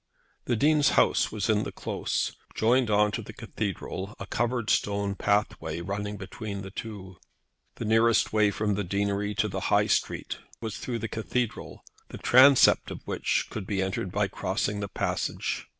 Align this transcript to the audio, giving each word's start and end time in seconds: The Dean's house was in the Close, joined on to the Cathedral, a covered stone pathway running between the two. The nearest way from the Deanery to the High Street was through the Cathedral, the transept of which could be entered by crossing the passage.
The 0.45 0.55
Dean's 0.55 0.89
house 0.97 1.31
was 1.31 1.47
in 1.47 1.61
the 1.61 1.71
Close, 1.71 2.35
joined 2.55 2.89
on 2.89 3.11
to 3.11 3.21
the 3.21 3.33
Cathedral, 3.33 4.15
a 4.19 4.25
covered 4.25 4.71
stone 4.71 5.13
pathway 5.13 5.79
running 5.79 6.17
between 6.17 6.63
the 6.63 6.71
two. 6.71 7.17
The 7.75 7.85
nearest 7.85 8.33
way 8.33 8.49
from 8.49 8.73
the 8.73 8.83
Deanery 8.83 9.35
to 9.35 9.47
the 9.47 9.59
High 9.69 9.85
Street 9.85 10.39
was 10.59 10.77
through 10.79 10.97
the 10.97 11.07
Cathedral, 11.07 11.83
the 12.07 12.17
transept 12.17 12.89
of 12.89 13.03
which 13.05 13.45
could 13.51 13.67
be 13.67 13.79
entered 13.83 14.11
by 14.11 14.27
crossing 14.27 14.79
the 14.79 14.89
passage. 14.89 15.67